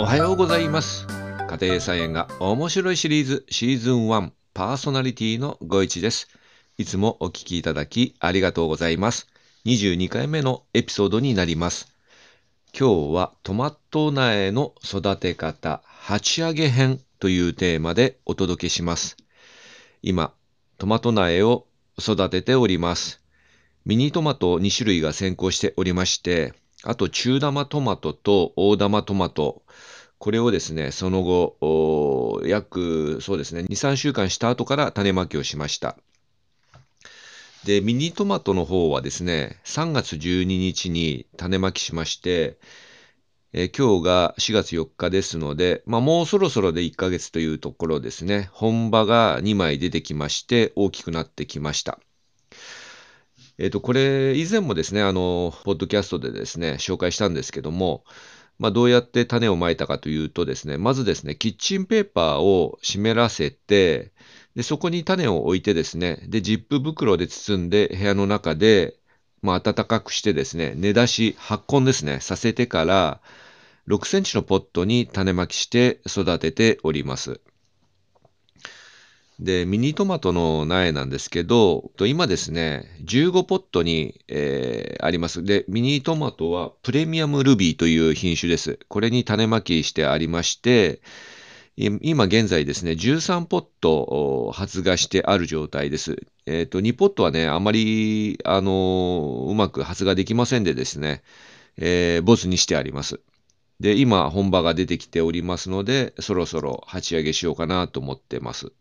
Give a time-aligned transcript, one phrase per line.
[0.00, 1.08] おはようございます。
[1.48, 6.28] 家庭菜園が面白いシリーズシーズン1パーソナリティのご一です。
[6.78, 9.26] いつもお聞きいただきありがとうございます。
[9.66, 11.92] 22回目のエピソードになります。
[12.78, 19.16] 今日はトマト苗の育て方鉢上げ編というテーマでお届けします。
[20.02, 20.32] 今、
[20.78, 21.66] トマト苗を
[21.98, 23.20] 育てております。
[23.84, 26.54] ミニトマト2種類が先行しておりまして、
[26.84, 29.62] あと中玉トマトと大玉トマト、
[30.18, 35.96] これをですね、その後、約そうですね、2、3週間した後から種まきをしました。
[37.64, 42.58] で、ミニトマトの方はですね、3月12日に種まきしまして、
[43.52, 48.50] え今日が4月4日ですので、まあ、もうそろそろで1ヶ月というところですね。
[48.52, 51.98] 本葉が2枚出てきまして、大きくなってきました。
[53.56, 58.04] えっ、と、これ、以前もですね、あの、ポッドキャストでですね、紹介したんですけども、
[58.58, 64.12] まあ、どうやって種をまいたかというとですね、まずですね、キッチンペーパーを湿らせて、
[64.56, 68.96] で、そこに種を置いてですね、で、ジップ袋で包んで部屋の中で、
[69.42, 73.20] まあ、暖かくしてですね、根出し、発根ですね、させてから、
[73.86, 77.40] 6センチのポットに種まきして育てております。
[79.40, 85.44] で、ミニトマトの苗なんですけど、今ですね、15ポットに、えーあります。
[85.44, 88.80] で、ミニトマトはプレミアムルビーという品種です。
[88.88, 91.00] これに種まきしてありまして、
[91.76, 96.16] 今現在ですね、13ポット発芽してある状態です。
[96.46, 101.22] えっ、と、2ポットはね、あまり、あのうまく発芽できませんでですね、
[101.76, 103.20] えーボツにしてあります。
[103.78, 108.72] で、今、本葉が出てきておりますので、そろそろ鉢上げしようかなと思ってます。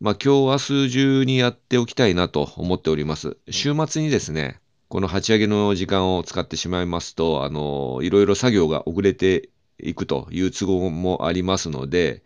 [0.00, 3.36] まあ、今日明日中にやっておきたいなと思っております。
[3.50, 12.22] 週末にですね、この鉢上げの時間を使ってしまいますと、あの、いろいろ作業が遅れていくという都合もありますので、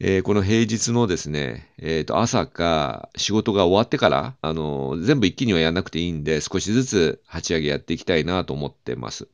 [0.00, 9.28] えーこの平日のですね、えーと、朝か仕事が終わってから、あの、全部一気にはやらなくていいんで、少しずつ鉢上げやっていきたいなと思ってます。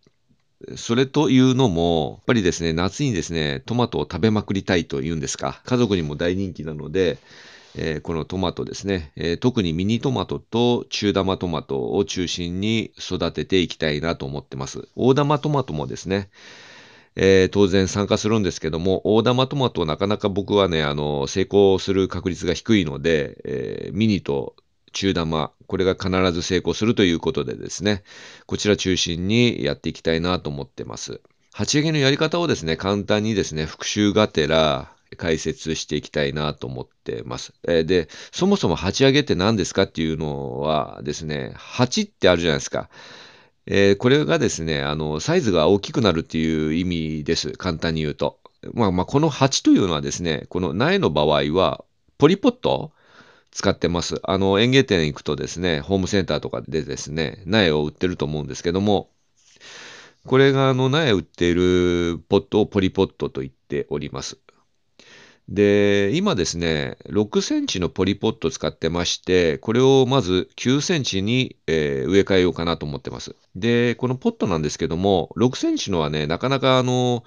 [0.76, 7.16] それというのも、やっぱりですね、夏にですね、トマトを食べまくりたいというんですか、家族にも大人気なので、
[7.76, 14.88] えーこのトマトですね、えー特にミニトマトと中玉トマトを中心に育てていきたいなと思ってます。
[14.94, 16.30] 大玉トマトもですね、
[17.16, 24.54] えー当然参加するんですけども、大玉トマトなかなか僕はね、あの、成功する確率が低いので、えーミニと
[24.92, 28.04] 中玉、これが必ず成功するということでですね、
[28.46, 31.20] こちら中心にやっていきたいなと思ってます。
[31.52, 37.52] 鉢上げのやり方をですね、簡単にですね、復習がてら解説していきたいなと思ってます。
[37.69, 42.88] えで、そもそも鉢上げって何ですかっていうのはですね、鉢ってあるじゃないですか。
[43.66, 47.53] えーこれがですね、あの、サイズが大きくなるっていう意味です。
[47.53, 48.38] 簡単に言うと。
[48.72, 51.84] まあまあ、この鉢というのはですね、この苗の場合は、
[52.19, 52.92] ポリポット
[53.53, 54.20] 使ってます。
[54.24, 59.10] あの、園芸店行くとですね、ホームセンターとかでですね、苗を売ってると思うんですけども、
[60.26, 64.38] これがあの苗売っているポットをポリポットと言っております。
[65.49, 73.37] で、今ですね、6センチのポリポット使ってまして、これをまず9センチに、えー植え替えようかなと思ってます。
[73.54, 77.25] で、このポットなんですけども、6センチのはね、なかなかあの、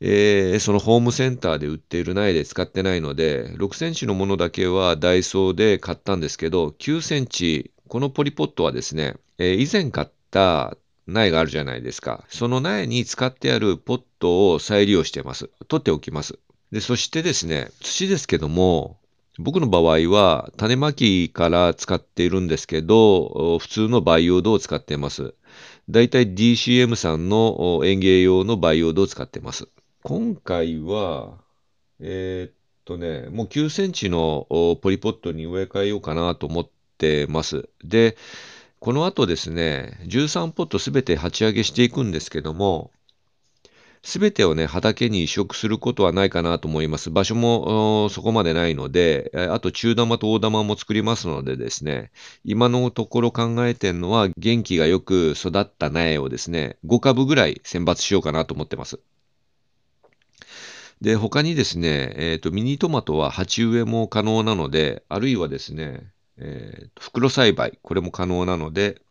[0.00, 12.24] えーそのホームセンターで売っている苗で使ってないので、6センチのものだけはダイソーで買ったんですけど、9センチ、このポリポットはですね、えー以前買った苗があるじゃないですか。
[12.28, 15.50] その苗に使ってあるポットを再利用してます。
[15.68, 16.38] 取っておきます。
[16.72, 18.98] で、そしてですね、土ですけども、
[19.38, 25.34] 僕の場合は種まきから使っているんですけど、普通の培養土を使っています。
[25.88, 29.68] だいたい DCM さんの園芸用の培養土を使っています。
[30.02, 31.38] 今回は、
[32.00, 34.46] えーっとね、もう9センチの
[34.80, 36.68] ポリポットに植え替えようかなと思っ
[36.98, 37.68] てます。
[37.84, 38.16] で、
[38.80, 42.90] この後ですね、13ポットすべて鉢上げしていくんですけども、
[44.04, 47.10] すべてをね、畑に移植することはないかなと思います。
[47.10, 52.10] 場所もそこまでないので、あと中玉と大玉も作りますのでですね、
[52.44, 58.98] 今のところ考えてるのは、元気がよく育った苗をですね、5株ぐらい選抜しようかなと思ってます。
[61.00, 69.01] で、他にですね、えっ、と、ミニトマトは鉢植えも可能なので、あるいはですね、えー袋栽培、これも可能なので、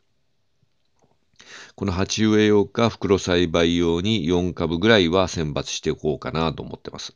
[1.76, 7.16] この鉢植え用か袋栽培用に4株ぐらいは選抜しておこうかなと思ってます。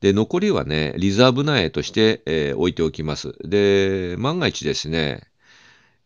[0.00, 3.34] で、残りはね、リザーブ苗として、えー置いておきます。
[3.44, 5.22] で、万が一ですね、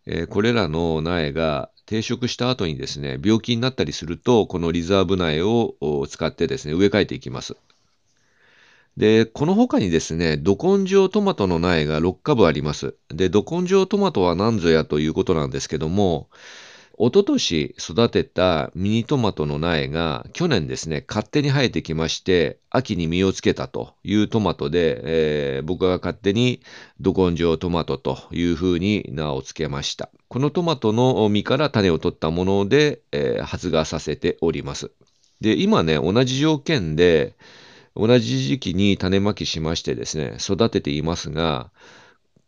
[0.07, 7.57] えーこれらの苗が定食した後にですね、病気になったりすると、このリザーブ苗を使ってですね、植え替えていきます。
[8.97, 12.95] で、この他にですね、ど根性トマトの苗が6株あります。
[13.09, 16.29] で、ど根性トマトは何ぞやということなんですけども、
[17.03, 26.61] 一昨年育てたミニトマトの苗が去年ですね、勝手に生えてきまして、秋に実をつけたというトマトで、えー、僕が勝手に
[27.01, 30.11] ど根性トマトというふうに名を付けました。
[30.29, 34.91] このトマトの実から種を取ったもので、えー、発芽させております。
[35.41, 37.35] で、今ね、同じ条件で、
[37.97, 41.71] 同じ時期に種まきしましてですね、育てていますが、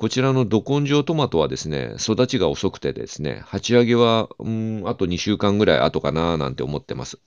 [0.02, 7.20] こちらのど根性トマトはですね、育ちが遅くてですね、鉢上げは、うん、あと2週間ぐらい後かななんて思ってます。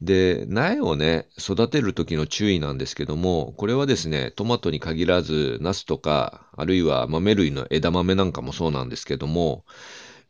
[0.00, 9.64] で、苗をね、育てる時の注意なんですけども、これはですね、トマトに限らず、ナスとか、あるいは豆類の枝豆なんかもそうなんですけども、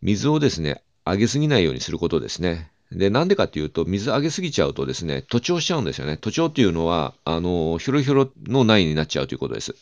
[0.01, 2.71] 水をですね、あげすぎないようにすることですね。
[2.91, 6.17] で、なんでかっていうと、水あげすぎちゃうとですね、徒長しちゃうんですよね。
[6.17, 9.75] 徒長っていうのは、あの、ひょろひょろの苗になっちゃうということです。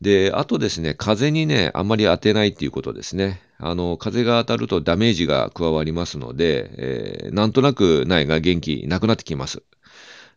[0.00, 3.40] で、あとですね、風にね、あんまり当てないっていうことですね。
[3.58, 9.62] あの、風が当たるとダメージが加わりますので、えー、なんとなく苗が元気なくなってきます。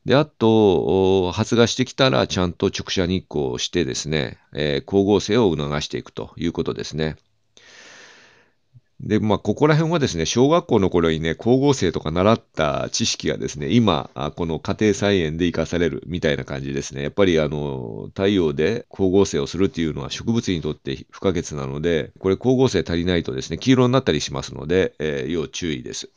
[0.05, 7.17] で、あと、発芽してきたら、ちゃんと直射日光をしてですね、えー、光合成を促していくということですね。
[9.01, 17.03] で、まあ、ここら辺はですね、小学校の頃にね、光合成とか習った知識がですね、今、この家庭菜園で活かされるみたいな感じですね。
[17.03, 26.09] やっぱり、あの、太陽で光合成をするっていうのは植物にとって不可欠なので、これ光合成足りないとですね、黄色になったりしますので、えー、要注意です。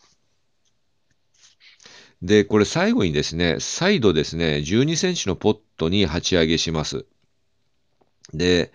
[2.20, 7.05] で、これ最後にですね、再度ですね、12センチのポットに鉢上げします。
[8.34, 8.73] で、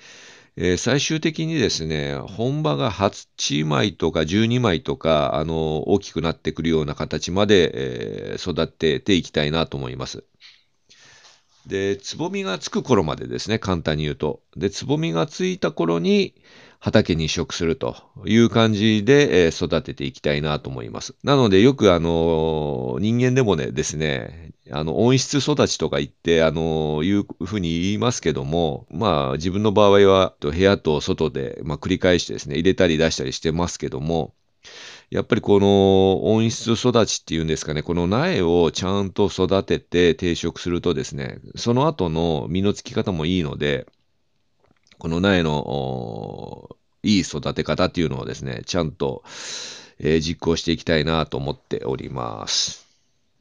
[0.59, 10.23] えー、最終的にですね、本場が8枚とか12枚とか、あの、大きくなってくるような形まで、えー、育てていきたいなと思います。
[11.67, 14.41] で、つぼみがつく頃までですね、簡単に言うと。
[14.55, 16.33] で、つぼみがついた頃に、
[16.79, 21.15] 畑に移植するという感じで、えー、育てていきたいなと思います。
[21.23, 34.33] なので、よくあの、人間でもね、ですね、あの、温室育ちとか言って、あの、いうふうに言いますけども、まあ、自分の場合は、部屋と外で、まあ、繰り返してですね、入れたり出したりしてますけども、
[35.09, 43.87] やっぱりこの温室育ちっていうんですかね、この苗をちゃんと育てて定食するとですね、その後の実のつき方もいいので、
[44.97, 49.23] この苗のいい育て方っていうのをですね、ちゃんと、
[49.99, 52.85] えー、実行していきたいなと思っております。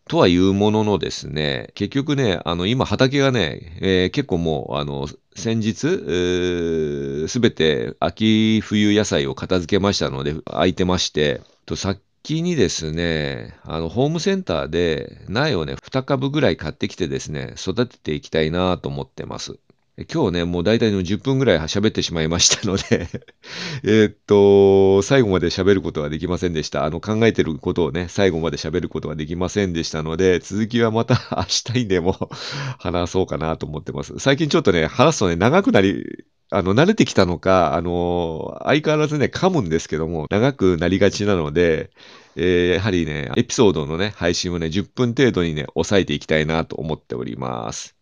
[0.08, 19.58] とはいうもののですね、結局ね、あの、今畑がね、えー、結構もう、あの、先日、すべて秋冬野菜を片付けましたので、空いてまして、とさっきにですね、あの、ホームセンターで苗をね、2株ぐらい買ってきてですね、育てていきたいなと思ってます。
[20.04, 23.08] 今日ね、もう大体の10分ぐらい喋ってしまいましたので
[23.82, 26.84] えっと、最後まで喋ることができませんでした。
[26.84, 32.14] あの、考えてることをね、最後まで喋ることができませんでしたので、続きはまた 明日にでも
[32.78, 34.18] 話そうかなと思ってます。
[34.18, 41.90] 最近ちょっとね、話すとね、長くなり、あの、慣れてきたのか、あの、相変わらずね、噛むんですけども、長くなりがちなので、
[42.36, 47.95] えー、やはりね、エピソードのね、配信をね、10分程度にね、抑えていきたいなと思っております。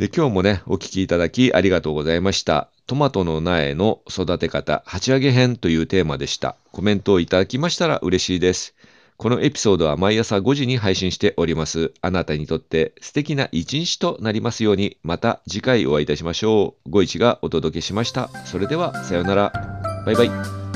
[0.00, 2.70] で、今日もね、お聞きいただきありがとうございました。
[2.86, 6.56] トマトの苗の育て方、鉢上げ編というテーマでした。
[6.72, 8.74] コメントをいただきましたら嬉しいです。
[9.18, 11.92] このエピソードは毎朝5時に配信しております。
[12.00, 16.90] あなたにとって素敵な一日となりますように、また次回お会いいたしましょう。
[16.90, 18.30] ご一がお届けしました。
[18.46, 19.52] それでは、さようなら。
[20.06, 20.69] バイバイ。